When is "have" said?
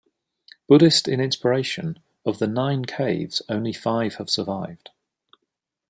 4.15-4.31